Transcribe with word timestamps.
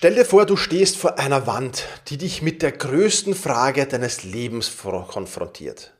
Stell 0.00 0.14
dir 0.14 0.24
vor, 0.24 0.46
du 0.46 0.56
stehst 0.56 0.96
vor 0.96 1.18
einer 1.18 1.46
Wand, 1.46 1.84
die 2.08 2.16
dich 2.16 2.40
mit 2.40 2.62
der 2.62 2.72
größten 2.72 3.34
Frage 3.34 3.84
deines 3.84 4.24
Lebens 4.24 4.74
konfrontiert. 4.78 5.92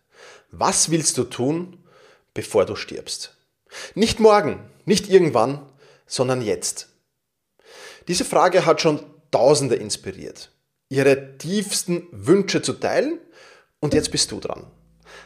Was 0.51 0.91
willst 0.91 1.19
du 1.19 1.25
tun, 1.25 1.85
bevor 2.33 2.65
du 2.65 2.77
stirbst? 2.77 3.37
Nicht 3.95 4.19
morgen, 4.19 4.59
nicht 4.87 5.11
irgendwann, 5.11 5.67
sondern 6.07 6.41
jetzt. 6.41 6.89
Diese 8.09 8.25
Frage 8.25 8.65
hat 8.65 8.81
schon 8.81 9.05
Tausende 9.31 9.75
inspiriert, 9.75 10.51
ihre 10.89 11.37
tiefsten 11.37 12.07
Wünsche 12.11 12.63
zu 12.63 12.73
teilen 12.73 13.19
und 13.81 13.93
jetzt 13.93 14.13
bist 14.13 14.33
du 14.33 14.41
dran. 14.41 14.67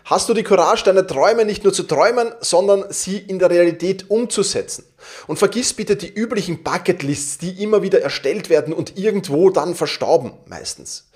Hast 0.06 0.28
du 0.28 0.34
die 0.34 0.42
Courage, 0.42 0.84
deine 0.84 1.06
Träume 1.06 1.46
nicht 1.46 1.64
nur 1.64 1.72
zu 1.72 1.82
träumen, 1.82 2.34
sondern 2.40 2.84
sie 2.90 3.16
in 3.16 3.38
der 3.38 3.48
Realität 3.48 4.10
umzusetzen? 4.10 4.84
Und 5.26 5.38
vergiss 5.38 5.72
bitte 5.72 5.96
die 5.96 6.12
üblichen 6.12 6.62
Bucketlists, 6.62 7.38
die 7.38 7.62
immer 7.62 7.80
wieder 7.80 8.02
erstellt 8.02 8.50
werden 8.50 8.74
und 8.74 8.98
irgendwo 8.98 9.48
dann 9.48 9.74
verstauben, 9.74 10.34
meistens. 10.44 11.10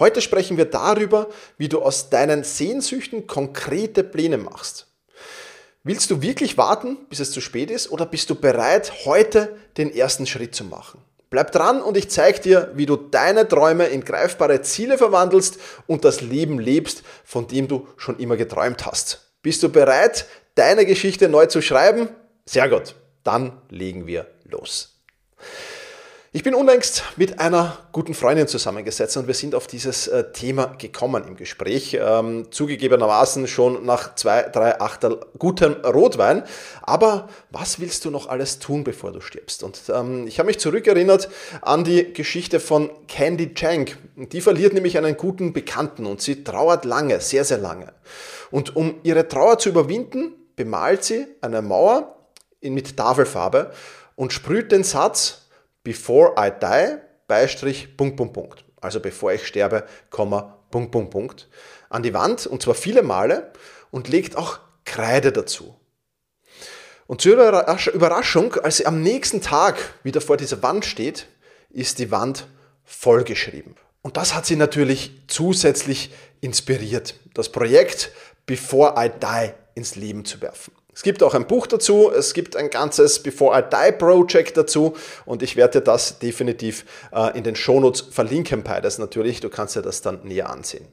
Heute 0.00 0.20
sprechen 0.20 0.56
wir 0.56 0.64
darüber, 0.64 1.28
wie 1.56 1.68
du 1.68 1.82
aus 1.82 2.10
deinen 2.10 2.42
Sehnsüchten 2.42 3.28
konkrete 3.28 4.02
Pläne 4.02 4.38
machst. 4.38 4.88
Willst 5.84 6.10
du 6.10 6.20
wirklich 6.20 6.58
warten, 6.58 6.98
bis 7.08 7.20
es 7.20 7.30
zu 7.30 7.40
spät 7.40 7.70
ist, 7.70 7.92
oder 7.92 8.06
bist 8.06 8.28
du 8.28 8.34
bereit, 8.34 9.04
heute 9.04 9.56
den 9.76 9.94
ersten 9.94 10.26
Schritt 10.26 10.56
zu 10.56 10.64
machen? 10.64 11.00
Bleib 11.32 11.50
dran 11.50 11.80
und 11.80 11.96
ich 11.96 12.10
zeige 12.10 12.40
dir, 12.40 12.70
wie 12.74 12.84
du 12.84 12.94
deine 12.94 13.48
Träume 13.48 13.86
in 13.86 14.04
greifbare 14.04 14.60
Ziele 14.60 14.98
verwandelst 14.98 15.58
und 15.86 16.04
das 16.04 16.20
Leben 16.20 16.58
lebst, 16.58 17.02
von 17.24 17.48
dem 17.48 17.68
du 17.68 17.88
schon 17.96 18.18
immer 18.18 18.36
geträumt 18.36 18.84
hast. 18.84 19.32
Bist 19.40 19.62
du 19.62 19.70
bereit, 19.70 20.26
deine 20.56 20.84
Geschichte 20.84 21.30
neu 21.30 21.46
zu 21.46 21.62
schreiben? 21.62 22.10
Sehr 22.44 22.68
gut, 22.68 22.94
dann 23.24 23.62
legen 23.70 24.06
wir 24.06 24.26
los. 24.44 25.00
Ich 26.34 26.42
bin 26.42 26.54
unlängst 26.54 27.04
mit 27.16 27.40
einer 27.40 27.76
guten 27.92 28.14
Freundin 28.14 28.48
zusammengesetzt 28.48 29.18
und 29.18 29.26
wir 29.26 29.34
sind 29.34 29.54
auf 29.54 29.66
dieses 29.66 30.08
äh, 30.08 30.32
Thema 30.32 30.64
gekommen 30.78 31.24
im 31.28 31.36
Gespräch. 31.36 31.98
Ähm, 32.00 32.46
zugegebenermaßen 32.50 33.46
schon 33.46 33.84
nach 33.84 34.14
zwei, 34.14 34.44
drei 34.44 34.80
Achtel 34.80 35.20
guten 35.36 35.74
Rotwein. 35.84 36.42
Aber 36.80 37.28
was 37.50 37.80
willst 37.80 38.06
du 38.06 38.10
noch 38.10 38.28
alles 38.28 38.60
tun, 38.60 38.82
bevor 38.82 39.12
du 39.12 39.20
stirbst? 39.20 39.62
Und 39.62 39.78
ähm, 39.94 40.26
ich 40.26 40.38
habe 40.38 40.46
mich 40.46 40.58
zurückerinnert 40.58 41.28
an 41.60 41.84
die 41.84 42.14
Geschichte 42.14 42.60
von 42.60 42.88
Candy 43.08 43.52
Chang. 43.52 43.90
Die 44.16 44.40
verliert 44.40 44.72
nämlich 44.72 44.96
einen 44.96 45.18
guten 45.18 45.52
Bekannten 45.52 46.06
und 46.06 46.22
sie 46.22 46.44
trauert 46.44 46.86
lange, 46.86 47.20
sehr, 47.20 47.44
sehr 47.44 47.58
lange. 47.58 47.92
Und 48.50 48.74
um 48.74 48.94
ihre 49.02 49.28
Trauer 49.28 49.58
zu 49.58 49.68
überwinden, 49.68 50.32
bemalt 50.56 51.04
sie 51.04 51.26
eine 51.42 51.60
Mauer 51.60 52.16
mit 52.62 52.96
Tafelfarbe 52.96 53.70
und 54.16 54.32
sprüht 54.32 54.72
den 54.72 54.82
Satz, 54.82 55.41
Before 55.84 56.34
I 56.38 56.50
die, 56.60 56.98
Beistrich, 57.26 57.96
Punkt, 57.96 58.16
Punkt, 58.16 58.34
Punkt. 58.34 58.64
Also 58.80 59.00
bevor 59.00 59.32
ich 59.32 59.46
sterbe, 59.46 59.86
Komma, 60.10 60.58
Punkt, 60.70 60.90
Punkt, 60.90 61.10
Punkt. 61.10 61.48
An 61.88 62.02
die 62.02 62.14
Wand 62.14 62.46
und 62.46 62.62
zwar 62.62 62.74
viele 62.74 63.02
Male 63.02 63.52
und 63.90 64.08
legt 64.08 64.36
auch 64.36 64.60
Kreide 64.84 65.32
dazu. 65.32 65.76
Und 67.06 67.20
zur 67.20 67.34
Überraschung, 67.34 68.54
als 68.54 68.78
sie 68.78 68.86
am 68.86 69.02
nächsten 69.02 69.40
Tag 69.40 69.76
wieder 70.02 70.20
vor 70.20 70.36
dieser 70.36 70.62
Wand 70.62 70.84
steht, 70.84 71.26
ist 71.70 71.98
die 71.98 72.10
Wand 72.10 72.46
vollgeschrieben. 72.84 73.76
Und 74.02 74.16
das 74.16 74.34
hat 74.34 74.46
sie 74.46 74.56
natürlich 74.56 75.12
zusätzlich 75.28 76.12
inspiriert, 76.40 77.14
das 77.34 77.50
Projekt 77.50 78.12
Before 78.46 78.94
I 78.96 79.10
Die 79.10 79.52
ins 79.74 79.94
Leben 79.94 80.24
zu 80.24 80.40
werfen. 80.40 80.72
Es 80.94 81.02
gibt 81.02 81.22
auch 81.22 81.34
ein 81.34 81.46
Buch 81.46 81.66
dazu, 81.66 82.10
es 82.10 82.34
gibt 82.34 82.54
ein 82.54 82.68
ganzes 82.68 83.22
Before 83.22 83.58
I 83.58 83.62
Die 83.62 83.92
Project 83.92 84.56
dazu 84.56 84.94
und 85.24 85.42
ich 85.42 85.56
werde 85.56 85.80
das 85.80 86.18
definitiv 86.18 86.84
äh, 87.12 87.36
in 87.36 87.44
den 87.44 87.56
Shownotes 87.56 88.02
verlinken, 88.10 88.62
beides 88.62 88.98
natürlich, 88.98 89.40
du 89.40 89.48
kannst 89.48 89.74
dir 89.74 89.82
das 89.82 90.02
dann 90.02 90.20
näher 90.24 90.50
ansehen. 90.50 90.86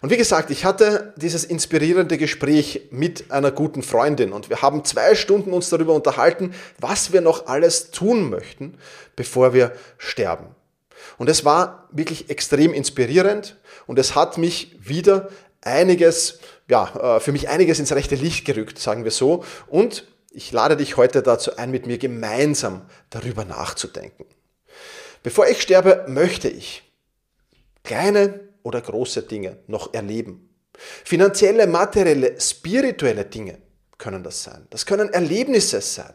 Und 0.00 0.10
wie 0.10 0.16
gesagt, 0.16 0.50
ich 0.50 0.64
hatte 0.64 1.12
dieses 1.16 1.44
inspirierende 1.44 2.16
Gespräch 2.16 2.88
mit 2.90 3.30
einer 3.30 3.50
guten 3.50 3.82
Freundin 3.82 4.32
und 4.32 4.48
wir 4.48 4.62
haben 4.62 4.84
zwei 4.84 5.14
Stunden 5.14 5.52
uns 5.52 5.68
darüber 5.68 5.94
unterhalten, 5.94 6.54
was 6.78 7.12
wir 7.12 7.20
noch 7.20 7.46
alles 7.46 7.90
tun 7.90 8.30
möchten, 8.30 8.78
bevor 9.16 9.52
wir 9.52 9.72
sterben. 9.98 10.54
Und 11.16 11.28
es 11.28 11.44
war 11.44 11.88
wirklich 11.90 12.30
extrem 12.30 12.72
inspirierend 12.72 13.56
und 13.86 13.98
es 13.98 14.14
hat 14.14 14.38
mich 14.38 14.76
wieder 14.80 15.28
einiges 15.60 16.38
ja, 16.68 17.16
äh, 17.16 17.20
für 17.20 17.32
mich 17.32 17.48
einiges 17.48 17.78
ins 17.78 17.92
rechte 17.92 18.14
Licht 18.14 18.44
gerückt, 18.44 18.78
sagen 18.78 19.04
wir 19.04 19.10
so. 19.10 19.44
Und 19.66 20.06
ich 20.30 20.52
lade 20.52 20.76
dich 20.76 20.96
heute 20.96 21.22
dazu 21.22 21.56
ein, 21.56 21.70
mit 21.70 21.86
mir 21.86 21.98
gemeinsam 21.98 22.88
darüber 23.10 23.44
nachzudenken. 23.44 24.26
Bevor 25.22 25.48
ich 25.48 25.60
sterbe, 25.60 26.04
möchte 26.08 26.48
ich 26.48 26.82
kleine 27.82 28.40
oder 28.62 28.80
große 28.80 29.22
Dinge 29.22 29.58
noch 29.66 29.94
erleben. 29.94 30.54
Finanzielle, 31.04 31.66
materielle, 31.66 32.40
spirituelle 32.40 33.24
Dinge 33.24 33.58
können 33.96 34.22
das 34.22 34.44
sein. 34.44 34.66
Das 34.70 34.86
können 34.86 35.12
Erlebnisse 35.12 35.80
sein. 35.80 36.14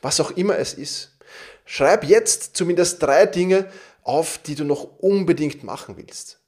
Was 0.00 0.18
auch 0.20 0.32
immer 0.32 0.58
es 0.58 0.74
ist. 0.74 1.16
Schreib 1.64 2.04
jetzt 2.04 2.56
zumindest 2.56 3.02
drei 3.02 3.26
Dinge 3.26 3.70
auf, 4.02 4.38
die 4.38 4.56
du 4.56 4.64
noch 4.64 4.98
unbedingt 4.98 5.62
machen 5.62 5.96
willst. 5.96 6.41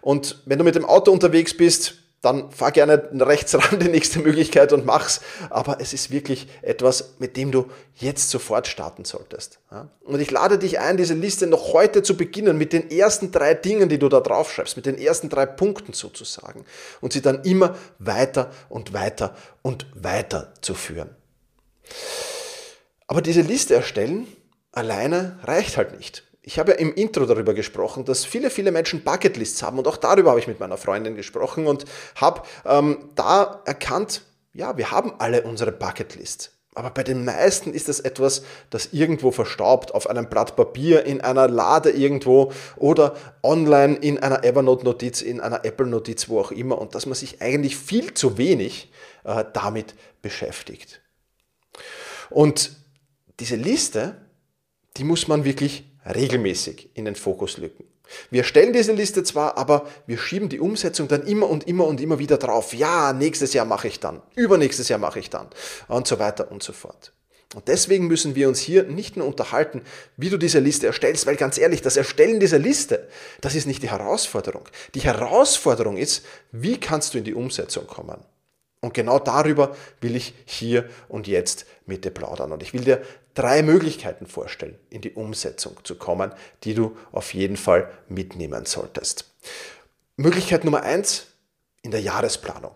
Und 0.00 0.42
wenn 0.46 0.58
du 0.58 0.64
mit 0.64 0.74
dem 0.74 0.84
Auto 0.84 1.10
unterwegs 1.10 1.56
bist, 1.56 1.94
dann 2.24 2.50
fahr 2.50 2.72
gerne 2.72 3.10
rechts 3.20 3.54
ran, 3.58 3.78
die 3.78 3.88
nächste 3.88 4.20
Möglichkeit 4.20 4.72
und 4.72 4.86
mach's. 4.86 5.20
Aber 5.50 5.80
es 5.80 5.92
ist 5.92 6.10
wirklich 6.10 6.48
etwas, 6.62 7.14
mit 7.18 7.36
dem 7.36 7.52
du 7.52 7.70
jetzt 7.96 8.30
sofort 8.30 8.66
starten 8.66 9.04
solltest. 9.04 9.60
Und 10.04 10.20
ich 10.20 10.30
lade 10.30 10.58
dich 10.58 10.78
ein, 10.78 10.96
diese 10.96 11.14
Liste 11.14 11.46
noch 11.46 11.72
heute 11.72 12.02
zu 12.02 12.16
beginnen 12.16 12.56
mit 12.56 12.72
den 12.72 12.90
ersten 12.90 13.30
drei 13.30 13.54
Dingen, 13.54 13.88
die 13.88 13.98
du 13.98 14.08
da 14.08 14.20
draufschreibst, 14.20 14.76
mit 14.76 14.86
den 14.86 14.98
ersten 14.98 15.28
drei 15.28 15.46
Punkten 15.46 15.92
sozusagen. 15.92 16.64
Und 17.00 17.12
sie 17.12 17.20
dann 17.20 17.42
immer 17.42 17.76
weiter 17.98 18.50
und 18.68 18.92
weiter 18.92 19.36
und 19.62 19.86
weiter 19.94 20.54
zu 20.62 20.74
führen. 20.74 21.10
Aber 23.06 23.20
diese 23.20 23.42
Liste 23.42 23.74
erstellen 23.74 24.26
alleine 24.72 25.38
reicht 25.44 25.76
halt 25.76 25.96
nicht. 25.96 26.24
Ich 26.46 26.58
habe 26.58 26.72
ja 26.72 26.78
im 26.78 26.92
Intro 26.92 27.24
darüber 27.24 27.54
gesprochen, 27.54 28.04
dass 28.04 28.26
viele, 28.26 28.50
viele 28.50 28.70
Menschen 28.70 29.02
Bucketlists 29.02 29.62
haben 29.62 29.78
und 29.78 29.88
auch 29.88 29.96
darüber 29.96 30.30
habe 30.30 30.40
ich 30.40 30.46
mit 30.46 30.60
meiner 30.60 30.76
Freundin 30.76 31.16
gesprochen 31.16 31.66
und 31.66 31.86
habe 32.16 32.42
ähm, 32.66 33.08
da 33.14 33.62
erkannt, 33.64 34.22
ja, 34.52 34.76
wir 34.76 34.90
haben 34.90 35.14
alle 35.18 35.42
unsere 35.42 35.72
Bucketlist. 35.72 36.52
Aber 36.74 36.90
bei 36.90 37.02
den 37.02 37.24
meisten 37.24 37.72
ist 37.72 37.88
das 37.88 38.00
etwas, 38.00 38.42
das 38.68 38.92
irgendwo 38.92 39.30
verstaubt, 39.30 39.94
auf 39.94 40.10
einem 40.10 40.28
Blatt 40.28 40.54
Papier, 40.54 41.06
in 41.06 41.22
einer 41.22 41.48
Lade 41.48 41.90
irgendwo 41.90 42.52
oder 42.76 43.16
online 43.42 43.94
in 43.96 44.18
einer 44.18 44.44
Evernote-Notiz, 44.44 45.22
in 45.22 45.40
einer 45.40 45.64
Apple-Notiz, 45.64 46.28
wo 46.28 46.40
auch 46.40 46.50
immer 46.50 46.78
und 46.78 46.94
dass 46.94 47.06
man 47.06 47.14
sich 47.14 47.40
eigentlich 47.40 47.76
viel 47.76 48.12
zu 48.12 48.36
wenig 48.36 48.92
äh, 49.22 49.44
damit 49.54 49.94
beschäftigt. 50.20 51.00
Und 52.28 52.72
diese 53.40 53.56
Liste, 53.56 54.16
die 54.98 55.04
muss 55.04 55.26
man 55.26 55.44
wirklich 55.44 55.93
regelmäßig 56.06 56.90
in 56.94 57.04
den 57.04 57.14
Fokus 57.14 57.56
lücken. 57.56 57.84
Wir 58.30 58.44
stellen 58.44 58.72
diese 58.72 58.92
Liste 58.92 59.22
zwar, 59.22 59.56
aber 59.56 59.86
wir 60.06 60.18
schieben 60.18 60.48
die 60.48 60.60
Umsetzung 60.60 61.08
dann 61.08 61.26
immer 61.26 61.48
und 61.48 61.66
immer 61.66 61.86
und 61.86 62.00
immer 62.00 62.18
wieder 62.18 62.36
drauf. 62.36 62.74
Ja, 62.74 63.12
nächstes 63.12 63.54
Jahr 63.54 63.64
mache 63.64 63.88
ich 63.88 64.00
dann, 64.00 64.22
übernächstes 64.34 64.88
Jahr 64.88 64.98
mache 64.98 65.18
ich 65.18 65.30
dann 65.30 65.48
und 65.88 66.06
so 66.06 66.18
weiter 66.18 66.50
und 66.50 66.62
so 66.62 66.72
fort. 66.72 67.12
Und 67.54 67.68
deswegen 67.68 68.08
müssen 68.08 68.34
wir 68.34 68.48
uns 68.48 68.58
hier 68.58 68.82
nicht 68.82 69.16
nur 69.16 69.26
unterhalten, 69.26 69.82
wie 70.16 70.28
du 70.28 70.38
diese 70.38 70.58
Liste 70.58 70.88
erstellst, 70.88 71.26
weil 71.26 71.36
ganz 71.36 71.56
ehrlich, 71.56 71.82
das 71.82 71.96
Erstellen 71.96 72.40
dieser 72.40 72.58
Liste, 72.58 73.08
das 73.40 73.54
ist 73.54 73.66
nicht 73.66 73.82
die 73.82 73.90
Herausforderung. 73.90 74.68
Die 74.94 75.00
Herausforderung 75.00 75.96
ist, 75.96 76.24
wie 76.50 76.78
kannst 76.78 77.14
du 77.14 77.18
in 77.18 77.24
die 77.24 77.34
Umsetzung 77.34 77.86
kommen? 77.86 78.18
Und 78.80 78.92
genau 78.92 79.18
darüber 79.18 79.74
will 80.00 80.16
ich 80.16 80.34
hier 80.44 80.90
und 81.08 81.26
jetzt 81.26 81.64
mit 81.86 82.04
dir 82.04 82.10
plaudern. 82.10 82.52
Und 82.52 82.62
ich 82.62 82.74
will 82.74 82.82
dir 82.82 83.02
drei 83.34 83.62
Möglichkeiten 83.62 84.26
vorstellen, 84.26 84.78
in 84.90 85.00
die 85.00 85.12
Umsetzung 85.12 85.76
zu 85.84 85.96
kommen, 85.96 86.32
die 86.62 86.74
du 86.74 86.96
auf 87.12 87.34
jeden 87.34 87.56
Fall 87.56 87.90
mitnehmen 88.08 88.64
solltest. 88.66 89.32
Möglichkeit 90.16 90.64
Nummer 90.64 90.82
eins 90.82 91.26
in 91.82 91.90
der 91.90 92.00
Jahresplanung. 92.00 92.74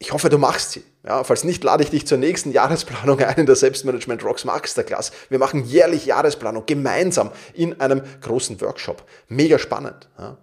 Ich 0.00 0.12
hoffe, 0.12 0.28
du 0.28 0.38
machst 0.38 0.72
sie. 0.72 0.84
Ja, 1.04 1.24
falls 1.24 1.42
nicht, 1.42 1.64
lade 1.64 1.82
ich 1.82 1.90
dich 1.90 2.06
zur 2.06 2.18
nächsten 2.18 2.52
Jahresplanung 2.52 3.20
ein 3.20 3.36
in 3.36 3.46
der 3.46 3.56
Selbstmanagement 3.56 4.22
Rocks 4.24 4.44
Masterclass. 4.44 5.10
Wir 5.28 5.38
machen 5.38 5.64
jährlich 5.64 6.06
Jahresplanung 6.06 6.66
gemeinsam 6.66 7.32
in 7.54 7.80
einem 7.80 8.02
großen 8.20 8.60
Workshop. 8.60 9.02
Mega 9.28 9.58
spannend. 9.58 10.08
Ja. 10.18 10.36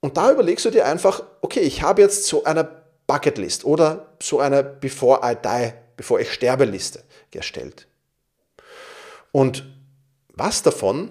Und 0.00 0.16
da 0.16 0.32
überlegst 0.32 0.64
du 0.64 0.70
dir 0.70 0.86
einfach, 0.86 1.22
okay, 1.40 1.60
ich 1.60 1.82
habe 1.82 2.02
jetzt 2.02 2.24
so 2.26 2.42
eine 2.42 2.82
Bucketlist 3.06 3.64
oder 3.64 4.16
so 4.20 4.40
eine 4.40 4.64
Before 4.64 5.20
I 5.22 5.36
Die, 5.36 5.72
bevor 5.96 6.18
ich 6.18 6.32
sterbe 6.32 6.64
Liste 6.64 7.04
erstellt. 7.30 7.86
Und 9.32 9.66
was 10.28 10.62
davon 10.62 11.10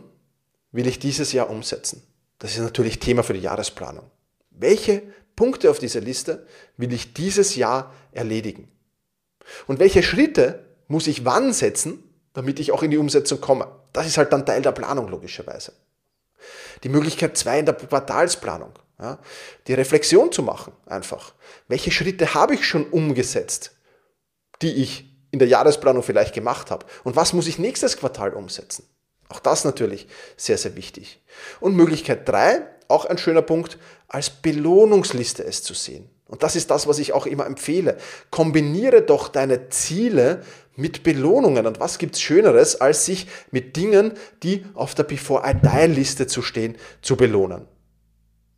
will 0.71 0.87
ich 0.87 0.99
dieses 0.99 1.33
Jahr 1.33 1.49
umsetzen? 1.49 2.03
Das 2.39 2.51
ist 2.51 2.59
natürlich 2.59 2.99
Thema 2.99 3.23
für 3.23 3.33
die 3.33 3.41
Jahresplanung. 3.41 4.09
Welche 4.51 5.03
Punkte 5.35 5.69
auf 5.69 5.79
dieser 5.79 6.01
Liste 6.01 6.47
will 6.77 6.93
ich 6.93 7.13
dieses 7.13 7.55
Jahr 7.55 7.93
erledigen? 8.11 8.71
Und 9.67 9.79
welche 9.79 10.03
Schritte 10.03 10.65
muss 10.87 11.07
ich 11.07 11.25
wann 11.25 11.53
setzen, 11.53 12.03
damit 12.33 12.59
ich 12.59 12.71
auch 12.71 12.83
in 12.83 12.91
die 12.91 12.97
Umsetzung 12.97 13.41
komme. 13.41 13.67
Das 13.93 14.07
ist 14.07 14.17
halt 14.17 14.31
dann 14.31 14.45
Teil 14.45 14.61
der 14.61 14.71
Planung 14.71 15.07
logischerweise. 15.07 15.73
Die 16.83 16.89
Möglichkeit 16.89 17.37
zwei 17.37 17.59
in 17.59 17.65
der 17.65 17.75
Quartalsplanung. 17.75 18.73
Ja, 18.99 19.17
die 19.65 19.73
Reflexion 19.73 20.31
zu 20.31 20.43
machen 20.43 20.73
einfach. 20.85 21.33
Welche 21.67 21.89
Schritte 21.89 22.35
habe 22.35 22.53
ich 22.53 22.65
schon 22.65 22.85
umgesetzt, 22.85 23.75
die 24.61 24.73
ich 24.73 25.10
in 25.31 25.39
der 25.39 25.47
Jahresplanung 25.47 26.03
vielleicht 26.03 26.33
gemacht 26.33 26.71
habe? 26.71 26.85
Und 27.03 27.15
was 27.15 27.33
muss 27.33 27.47
ich 27.47 27.57
nächstes 27.57 27.97
Quartal 27.97 28.33
umsetzen? 28.33 28.85
Auch 29.29 29.39
das 29.39 29.63
natürlich 29.63 30.07
sehr, 30.35 30.57
sehr 30.57 30.75
wichtig. 30.75 31.21
Und 31.59 31.75
Möglichkeit 31.75 32.27
drei, 32.27 32.61
auch 32.87 33.05
ein 33.05 33.17
schöner 33.17 33.41
Punkt, 33.41 33.77
als 34.07 34.29
Belohnungsliste 34.29 35.43
es 35.43 35.63
zu 35.63 35.73
sehen. 35.73 36.09
Und 36.27 36.43
das 36.43 36.55
ist 36.55 36.71
das, 36.71 36.87
was 36.87 36.99
ich 36.99 37.13
auch 37.13 37.25
immer 37.25 37.45
empfehle. 37.45 37.97
Kombiniere 38.29 39.01
doch 39.01 39.27
deine 39.27 39.69
Ziele 39.69 40.43
mit 40.75 41.03
Belohnungen. 41.03 41.67
Und 41.67 41.79
was 41.79 41.97
gibt's 41.97 42.21
Schöneres, 42.21 42.79
als 42.79 43.05
sich 43.05 43.27
mit 43.51 43.75
Dingen, 43.75 44.13
die 44.43 44.65
auf 44.73 44.95
der 44.95 45.03
Before 45.03 45.43
I 45.49 45.55
Die 45.55 45.93
Liste 45.93 46.27
zu 46.27 46.41
stehen, 46.41 46.77
zu 47.01 47.15
belohnen? 47.15 47.67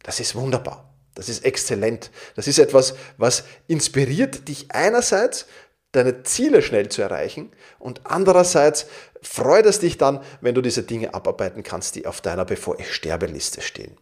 Das 0.04 0.20
ist 0.20 0.36
wunderbar. 0.36 0.94
Das 1.16 1.30
ist 1.30 1.46
exzellent. 1.46 2.12
Das 2.36 2.48
ist 2.48 2.58
etwas, 2.58 2.96
was 3.18 3.44
inspiriert 3.68 4.48
dich 4.48 4.72
einerseits, 4.72 5.46
deine 5.94 6.24
Ziele 6.24 6.62
schnell 6.62 6.90
zu 6.90 7.02
erreichen 7.02 7.52
und 7.80 8.02
andererseits 8.04 8.88
freut 9.22 9.66
es 9.66 9.80
dich 9.80 9.98
dann, 9.98 10.22
wenn 10.42 10.54
du 10.54 10.62
diese 10.62 10.84
Dinge 10.84 11.14
abarbeiten 11.14 11.64
kannst, 11.64 11.96
die 11.96 12.06
auf 12.06 12.22
deiner 12.22 12.46
Bevor 12.46 12.80
ich 12.80 12.94
sterbe 12.94 13.26
Liste 13.26 13.62
stehen 13.62 13.98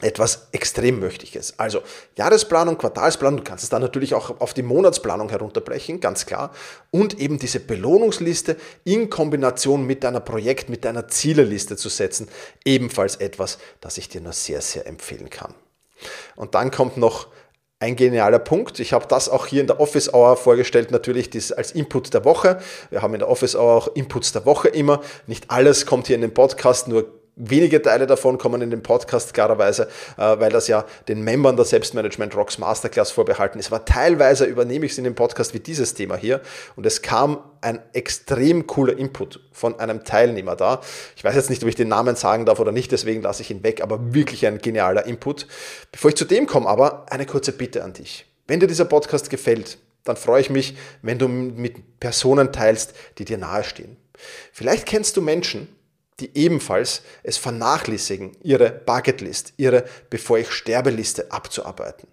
etwas 0.00 0.48
extrem 0.52 1.00
Mächtiges. 1.00 1.58
Also 1.58 1.82
Jahresplanung, 2.16 2.78
Quartalsplanung, 2.78 3.38
du 3.38 3.44
kannst 3.44 3.64
es 3.64 3.70
dann 3.70 3.82
natürlich 3.82 4.14
auch 4.14 4.40
auf 4.40 4.54
die 4.54 4.62
Monatsplanung 4.62 5.28
herunterbrechen, 5.28 6.00
ganz 6.00 6.26
klar. 6.26 6.52
Und 6.90 7.18
eben 7.18 7.38
diese 7.38 7.60
Belohnungsliste 7.60 8.56
in 8.84 9.10
Kombination 9.10 9.86
mit 9.86 10.04
deiner 10.04 10.20
Projekt, 10.20 10.68
mit 10.68 10.84
deiner 10.84 11.08
Zieleliste 11.08 11.76
zu 11.76 11.88
setzen, 11.88 12.28
ebenfalls 12.64 13.16
etwas, 13.16 13.58
das 13.80 13.98
ich 13.98 14.08
dir 14.08 14.20
nur 14.20 14.32
sehr, 14.32 14.60
sehr 14.60 14.86
empfehlen 14.86 15.30
kann. 15.30 15.54
Und 16.36 16.54
dann 16.54 16.70
kommt 16.70 16.96
noch 16.96 17.26
ein 17.80 17.94
genialer 17.94 18.40
Punkt. 18.40 18.80
Ich 18.80 18.92
habe 18.92 19.06
das 19.06 19.28
auch 19.28 19.46
hier 19.46 19.60
in 19.60 19.68
der 19.68 19.80
Office 19.80 20.12
Hour 20.12 20.36
vorgestellt, 20.36 20.90
natürlich 20.90 21.30
das 21.30 21.52
als 21.52 21.72
Input 21.72 22.12
der 22.12 22.24
Woche. 22.24 22.58
Wir 22.90 23.02
haben 23.02 23.14
in 23.14 23.20
der 23.20 23.28
Office 23.28 23.54
Hour 23.54 23.74
auch 23.74 23.88
Inputs 23.94 24.32
der 24.32 24.44
Woche 24.46 24.68
immer. 24.68 25.00
Nicht 25.26 25.50
alles 25.50 25.86
kommt 25.86 26.08
hier 26.08 26.16
in 26.16 26.22
den 26.22 26.34
Podcast, 26.34 26.88
nur 26.88 27.17
Wenige 27.40 27.80
Teile 27.80 28.08
davon 28.08 28.36
kommen 28.36 28.62
in 28.62 28.70
den 28.70 28.82
Podcast 28.82 29.32
klarerweise, 29.32 29.88
äh, 30.16 30.38
weil 30.40 30.50
das 30.50 30.66
ja 30.66 30.84
den 31.06 31.22
Membern 31.22 31.54
der 31.54 31.64
Selbstmanagement 31.64 32.34
Rocks 32.34 32.58
Masterclass 32.58 33.12
vorbehalten 33.12 33.60
ist. 33.60 33.72
Aber 33.72 33.84
teilweise 33.84 34.44
übernehme 34.44 34.86
ich 34.86 34.92
es 34.92 34.98
in 34.98 35.04
den 35.04 35.14
Podcast 35.14 35.54
wie 35.54 35.60
dieses 35.60 35.94
Thema 35.94 36.16
hier 36.16 36.40
und 36.74 36.84
es 36.84 37.00
kam 37.00 37.38
ein 37.60 37.80
extrem 37.92 38.66
cooler 38.66 38.98
Input 38.98 39.40
von 39.52 39.78
einem 39.78 40.02
Teilnehmer 40.02 40.56
da. 40.56 40.80
Ich 41.14 41.22
weiß 41.22 41.36
jetzt 41.36 41.48
nicht, 41.48 41.62
ob 41.62 41.68
ich 41.68 41.76
den 41.76 41.88
Namen 41.88 42.16
sagen 42.16 42.44
darf 42.44 42.58
oder 42.58 42.72
nicht, 42.72 42.90
deswegen 42.90 43.22
lasse 43.22 43.42
ich 43.42 43.52
ihn 43.52 43.62
weg, 43.62 43.82
aber 43.82 44.14
wirklich 44.14 44.44
ein 44.44 44.58
genialer 44.58 45.06
Input. 45.06 45.46
Bevor 45.92 46.08
ich 46.08 46.16
zu 46.16 46.24
dem 46.24 46.46
komme, 46.46 46.68
aber 46.68 47.06
eine 47.10 47.24
kurze 47.24 47.52
Bitte 47.52 47.84
an 47.84 47.92
dich. 47.92 48.26
Wenn 48.48 48.58
dir 48.58 48.66
dieser 48.66 48.84
Podcast 48.86 49.30
gefällt, 49.30 49.78
dann 50.02 50.16
freue 50.16 50.40
ich 50.40 50.50
mich, 50.50 50.76
wenn 51.02 51.18
du 51.18 51.28
mit 51.28 52.00
Personen 52.00 52.52
teilst, 52.52 52.94
die 53.18 53.24
dir 53.24 53.38
nahestehen. 53.38 53.96
Vielleicht 54.52 54.86
kennst 54.86 55.16
du 55.16 55.22
Menschen, 55.22 55.68
die 56.20 56.36
ebenfalls 56.36 57.02
es 57.22 57.36
vernachlässigen, 57.36 58.36
ihre 58.42 58.70
Bucketlist, 58.70 59.54
ihre 59.56 59.84
Bevor 60.10 60.38
ich 60.38 60.50
sterbe 60.50 60.90
Liste 60.90 61.30
abzuarbeiten. 61.30 62.08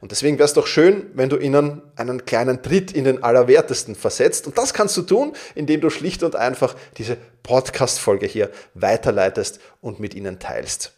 Und 0.00 0.12
deswegen 0.12 0.38
wäre 0.38 0.46
es 0.46 0.54
doch 0.54 0.66
schön, 0.66 1.10
wenn 1.14 1.28
du 1.28 1.36
ihnen 1.36 1.82
einen 1.96 2.24
kleinen 2.24 2.62
Tritt 2.62 2.92
in 2.92 3.04
den 3.04 3.22
Allerwertesten 3.22 3.94
versetzt. 3.94 4.46
Und 4.46 4.56
das 4.56 4.72
kannst 4.72 4.96
du 4.96 5.02
tun, 5.02 5.34
indem 5.54 5.80
du 5.80 5.90
schlicht 5.90 6.22
und 6.22 6.36
einfach 6.36 6.74
diese 6.96 7.16
Podcast-Folge 7.42 8.26
hier 8.26 8.50
weiterleitest 8.74 9.60
und 9.80 10.00
mit 10.00 10.14
ihnen 10.14 10.38
teilst. 10.38 10.92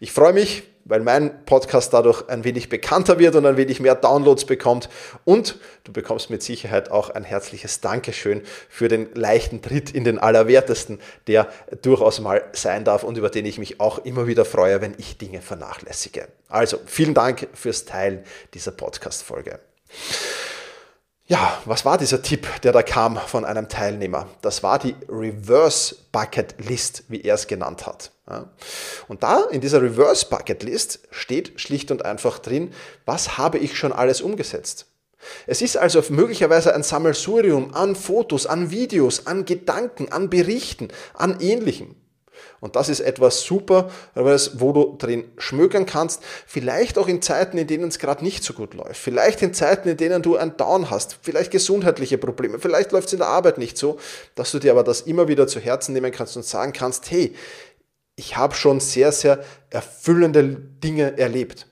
Ich 0.00 0.12
freue 0.12 0.32
mich, 0.32 0.64
weil 0.90 1.00
mein 1.00 1.44
Podcast 1.46 1.94
dadurch 1.94 2.28
ein 2.28 2.44
wenig 2.44 2.68
bekannter 2.68 3.18
wird 3.18 3.36
und 3.36 3.46
ein 3.46 3.56
wenig 3.56 3.80
mehr 3.80 3.94
Downloads 3.94 4.44
bekommt. 4.44 4.90
Und 5.24 5.58
du 5.84 5.92
bekommst 5.92 6.28
mit 6.28 6.42
Sicherheit 6.42 6.90
auch 6.90 7.10
ein 7.10 7.24
herzliches 7.24 7.80
Dankeschön 7.80 8.42
für 8.68 8.88
den 8.88 9.14
leichten 9.14 9.62
Tritt 9.62 9.90
in 9.92 10.04
den 10.04 10.18
Allerwertesten, 10.18 11.00
der 11.26 11.48
durchaus 11.80 12.20
mal 12.20 12.42
sein 12.52 12.84
darf 12.84 13.04
und 13.04 13.16
über 13.16 13.30
den 13.30 13.46
ich 13.46 13.58
mich 13.58 13.80
auch 13.80 14.04
immer 14.04 14.26
wieder 14.26 14.44
freue, 14.44 14.80
wenn 14.80 14.94
ich 14.98 15.16
Dinge 15.16 15.40
vernachlässige. 15.40 16.28
Also 16.48 16.78
vielen 16.84 17.14
Dank 17.14 17.48
fürs 17.54 17.84
Teilen 17.84 18.24
dieser 18.52 18.72
Podcast-Folge. 18.72 19.60
Ja, 21.30 21.62
was 21.64 21.84
war 21.84 21.96
dieser 21.96 22.22
Tipp, 22.22 22.48
der 22.64 22.72
da 22.72 22.82
kam 22.82 23.16
von 23.16 23.44
einem 23.44 23.68
Teilnehmer? 23.68 24.26
Das 24.42 24.64
war 24.64 24.80
die 24.80 24.96
Reverse 25.08 25.94
Bucket 26.10 26.56
List, 26.58 27.04
wie 27.06 27.20
er 27.20 27.36
es 27.36 27.46
genannt 27.46 27.86
hat. 27.86 28.10
Und 29.06 29.22
da 29.22 29.44
in 29.44 29.60
dieser 29.60 29.80
Reverse 29.80 30.26
Bucket 30.26 30.64
List 30.64 30.98
steht 31.12 31.60
schlicht 31.60 31.92
und 31.92 32.04
einfach 32.04 32.40
drin, 32.40 32.72
was 33.06 33.38
habe 33.38 33.58
ich 33.58 33.78
schon 33.78 33.92
alles 33.92 34.22
umgesetzt? 34.22 34.86
Es 35.46 35.62
ist 35.62 35.76
also 35.76 36.02
möglicherweise 36.08 36.74
ein 36.74 36.82
Sammelsurium 36.82 37.74
an 37.74 37.94
Fotos, 37.94 38.46
an 38.48 38.72
Videos, 38.72 39.28
an 39.28 39.44
Gedanken, 39.44 40.10
an 40.10 40.30
Berichten, 40.30 40.88
an 41.14 41.38
Ähnlichem. 41.38 41.94
Und 42.60 42.76
das 42.76 42.90
ist 42.90 43.00
etwas 43.00 43.40
super, 43.40 43.90
wo 44.14 44.72
du 44.72 44.96
drin 44.98 45.24
schmökern 45.38 45.86
kannst. 45.86 46.22
Vielleicht 46.46 46.98
auch 46.98 47.08
in 47.08 47.22
Zeiten, 47.22 47.56
in 47.56 47.66
denen 47.66 47.88
es 47.88 47.98
gerade 47.98 48.22
nicht 48.22 48.44
so 48.44 48.52
gut 48.52 48.74
läuft. 48.74 49.00
Vielleicht 49.00 49.40
in 49.40 49.54
Zeiten, 49.54 49.88
in 49.88 49.96
denen 49.96 50.22
du 50.22 50.36
ein 50.36 50.56
Down 50.58 50.90
hast. 50.90 51.16
Vielleicht 51.22 51.50
gesundheitliche 51.50 52.18
Probleme. 52.18 52.58
Vielleicht 52.58 52.92
läuft 52.92 53.08
es 53.08 53.14
in 53.14 53.20
der 53.20 53.28
Arbeit 53.28 53.56
nicht 53.56 53.78
so, 53.78 53.98
dass 54.34 54.50
du 54.50 54.58
dir 54.58 54.72
aber 54.72 54.84
das 54.84 55.00
immer 55.00 55.26
wieder 55.26 55.46
zu 55.46 55.58
Herzen 55.58 55.94
nehmen 55.94 56.12
kannst 56.12 56.36
und 56.36 56.44
sagen 56.44 56.74
kannst, 56.74 57.10
hey, 57.10 57.34
ich 58.16 58.36
habe 58.36 58.54
schon 58.54 58.80
sehr, 58.80 59.12
sehr 59.12 59.42
erfüllende 59.70 60.44
Dinge 60.44 61.16
erlebt. 61.16 61.66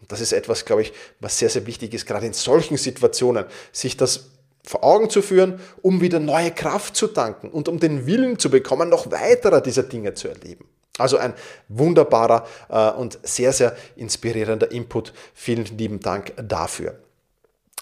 Und 0.00 0.10
das 0.10 0.22
ist 0.22 0.32
etwas, 0.32 0.64
glaube 0.64 0.80
ich, 0.80 0.94
was 1.20 1.38
sehr, 1.38 1.50
sehr 1.50 1.66
wichtig 1.66 1.92
ist, 1.92 2.06
gerade 2.06 2.24
in 2.24 2.32
solchen 2.32 2.78
Situationen, 2.78 3.44
sich 3.72 3.98
das 3.98 4.30
vor 4.64 4.84
Augen 4.84 5.10
zu 5.10 5.22
führen, 5.22 5.60
um 5.82 6.00
wieder 6.00 6.20
neue 6.20 6.50
Kraft 6.50 6.96
zu 6.96 7.08
tanken 7.08 7.50
und 7.50 7.68
um 7.68 7.80
den 7.80 8.06
Willen 8.06 8.38
zu 8.38 8.50
bekommen, 8.50 8.88
noch 8.88 9.10
weiterer 9.10 9.60
dieser 9.60 9.82
Dinge 9.82 10.14
zu 10.14 10.28
erleben. 10.28 10.66
Also 10.98 11.16
ein 11.16 11.34
wunderbarer 11.68 12.46
äh, 12.68 12.90
und 12.90 13.18
sehr, 13.22 13.52
sehr 13.52 13.74
inspirierender 13.96 14.70
Input. 14.70 15.14
Vielen 15.34 15.64
lieben 15.64 16.00
Dank 16.00 16.34
dafür. 16.36 16.98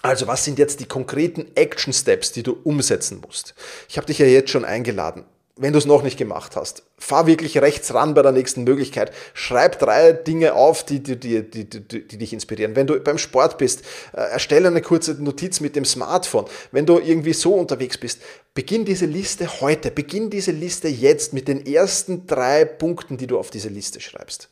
Also 0.01 0.27
was 0.27 0.45
sind 0.45 0.57
jetzt 0.57 0.79
die 0.79 0.85
konkreten 0.85 1.47
Action 1.55 1.91
Steps, 1.91 2.31
die 2.31 2.43
du 2.43 2.57
umsetzen 2.63 3.19
musst? 3.19 3.53
Ich 3.89 3.97
habe 3.97 4.07
dich 4.07 4.19
ja 4.19 4.25
jetzt 4.25 4.51
schon 4.51 4.63
eingeladen 4.63 5.25
wenn 5.59 5.73
du 5.73 5.79
es 5.79 5.85
noch 5.85 6.03
nicht 6.03 6.17
gemacht 6.17 6.55
hast, 6.55 6.83
fahr 6.97 7.27
wirklich 7.27 7.57
rechts 7.57 7.93
ran 7.93 8.13
bei 8.13 8.21
der 8.21 8.31
nächsten 8.31 8.63
Möglichkeit. 8.63 9.11
Schreib 9.33 9.77
drei 9.77 10.13
Dinge 10.13 10.53
auf, 10.53 10.85
die, 10.85 11.03
die, 11.03 11.19
die, 11.19 11.43
die, 11.49 11.65
die, 11.65 12.07
die 12.07 12.17
dich 12.17 12.31
inspirieren. 12.31 12.77
Wenn 12.77 12.87
du 12.87 12.97
beim 13.01 13.17
Sport 13.17 13.57
bist, 13.57 13.81
äh, 14.13 14.21
erstelle 14.21 14.69
eine 14.69 14.81
kurze 14.81 15.21
Notiz 15.21 15.59
mit 15.59 15.75
dem 15.75 15.83
Smartphone. 15.83 16.45
Wenn 16.71 16.85
du 16.85 16.97
irgendwie 16.97 17.33
so 17.33 17.53
unterwegs 17.53 17.97
bist, 17.97 18.21
beginn 18.53 18.85
diese 18.85 19.05
Liste 19.05 19.59
heute. 19.59 19.91
Beginn 19.91 20.29
diese 20.29 20.51
Liste 20.51 20.87
jetzt 20.87 21.33
mit 21.33 21.49
den 21.49 21.65
ersten 21.65 22.25
drei 22.25 22.63
Punkten, 22.63 23.17
die 23.17 23.27
du 23.27 23.37
auf 23.37 23.49
diese 23.49 23.69
Liste 23.69 23.99
schreibst. 23.99 24.49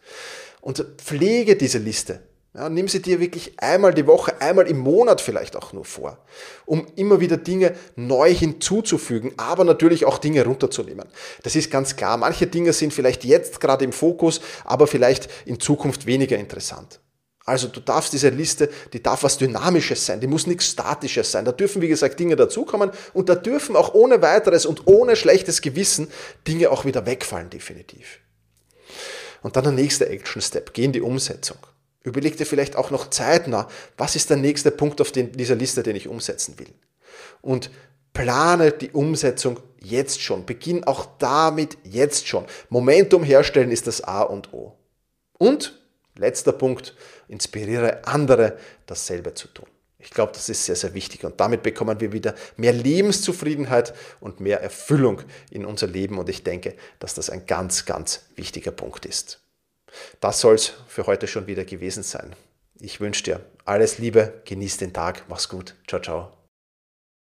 Und 0.59 0.85
pflege 0.97 1.55
diese 1.55 1.77
Liste. 1.77 2.19
Ja, 2.57 2.69
nimm 2.69 2.87
sie 2.87 3.03
dir 3.03 3.19
wirklich 3.19 3.53
einmal 3.57 3.93
die 3.93 4.07
Woche, 4.07 4.41
einmal 4.41 4.67
im 4.67 4.79
Monat 4.79 5.21
vielleicht 5.21 5.55
auch 5.55 5.73
nur 5.73 5.85
vor, 5.85 6.17
um 6.65 6.87
immer 6.95 7.19
wieder 7.19 7.37
Dinge 7.37 7.75
neu 7.95 8.33
hinzuzufügen, 8.33 9.33
aber 9.37 9.63
natürlich 9.63 10.05
auch 10.05 10.17
Dinge 10.17 10.43
runterzunehmen. 10.43 11.07
Das 11.43 11.55
ist 11.55 11.69
ganz 11.69 11.95
klar. 11.95 12.17
Manche 12.17 12.47
Dinge 12.47 12.73
sind 12.73 12.95
vielleicht 12.95 13.23
jetzt 13.25 13.59
gerade 13.59 13.85
im 13.85 13.91
Fokus, 13.91 14.41
aber 14.65 14.87
vielleicht 14.87 15.29
in 15.45 15.59
Zukunft 15.59 16.07
weniger 16.07 16.35
interessant. 16.35 16.99
Also 17.45 17.67
du 17.67 17.79
darfst 17.79 18.13
diese 18.13 18.29
Liste, 18.29 18.71
die 18.91 19.03
darf 19.03 19.21
was 19.21 19.37
Dynamisches 19.37 20.07
sein, 20.07 20.19
die 20.19 20.25
muss 20.25 20.47
nichts 20.47 20.65
Statisches 20.65 21.31
sein. 21.31 21.45
Da 21.45 21.51
dürfen, 21.51 21.83
wie 21.83 21.87
gesagt, 21.87 22.19
Dinge 22.19 22.35
dazukommen 22.35 22.89
und 23.13 23.29
da 23.29 23.35
dürfen 23.35 23.75
auch 23.75 23.93
ohne 23.93 24.23
weiteres 24.23 24.65
und 24.65 24.87
ohne 24.87 25.15
schlechtes 25.15 25.61
Gewissen 25.61 26.07
Dinge 26.47 26.71
auch 26.71 26.85
wieder 26.85 27.05
wegfallen, 27.05 27.51
definitiv. 27.51 28.19
Und 29.43 29.55
dann 29.55 29.63
der 29.63 29.73
nächste 29.73 30.09
Action 30.09 30.41
Step, 30.41 30.73
geh 30.73 30.85
in 30.85 30.91
die 30.91 31.01
Umsetzung. 31.01 31.57
Überleg 32.07 32.37
dir 32.37 32.45
vielleicht 32.45 32.77
auch 32.77 32.89
noch 32.89 33.09
zeitnah, 33.09 33.67
was 33.97 34.15
ist 34.15 34.29
der 34.29 34.37
nächste 34.37 34.71
Punkt 34.71 35.01
auf 35.01 35.11
den, 35.11 35.33
dieser 35.33 35.55
Liste, 35.55 35.83
den 35.83 35.97
ich 35.97 36.07
umsetzen 36.07 36.57
will. 36.57 36.69
Und 37.41 37.69
plane 38.13 38.71
die 38.71 38.91
Umsetzung 38.91 39.59
jetzt 39.81 40.21
schon. 40.21 40.45
Beginn 40.45 40.85
auch 40.85 41.05
damit 41.19 41.77
jetzt 41.83 42.25
schon. 42.25 42.45
Momentum 42.69 43.25
herstellen 43.25 43.71
ist 43.71 43.87
das 43.87 43.99
A 43.99 44.21
und 44.21 44.53
O. 44.53 44.77
Und 45.37 45.77
letzter 46.15 46.53
Punkt, 46.53 46.95
inspiriere 47.27 48.07
andere, 48.07 48.57
dasselbe 48.85 49.33
zu 49.33 49.49
tun. 49.49 49.67
Ich 49.99 50.11
glaube, 50.11 50.31
das 50.31 50.47
ist 50.47 50.63
sehr, 50.63 50.77
sehr 50.77 50.93
wichtig 50.93 51.25
und 51.25 51.41
damit 51.41 51.61
bekommen 51.61 51.99
wir 51.99 52.13
wieder 52.13 52.35
mehr 52.55 52.71
Lebenszufriedenheit 52.71 53.93
und 54.21 54.39
mehr 54.39 54.61
Erfüllung 54.61 55.23
in 55.51 55.65
unser 55.65 55.87
Leben 55.87 56.19
und 56.19 56.29
ich 56.29 56.45
denke, 56.45 56.77
dass 56.99 57.15
das 57.15 57.29
ein 57.29 57.45
ganz, 57.47 57.83
ganz 57.83 58.21
wichtiger 58.37 58.71
Punkt 58.71 59.05
ist. 59.05 59.41
Das 60.19 60.39
soll 60.39 60.55
es 60.55 60.73
für 60.87 61.07
heute 61.07 61.27
schon 61.27 61.47
wieder 61.47 61.65
gewesen 61.65 62.03
sein. 62.03 62.35
Ich 62.79 62.99
wünsche 62.99 63.23
dir 63.23 63.41
alles 63.65 63.97
Liebe, 63.97 64.41
genieß 64.45 64.77
den 64.77 64.93
Tag, 64.93 65.23
mach's 65.27 65.49
gut, 65.49 65.75
ciao, 65.87 66.01
ciao. 66.01 66.36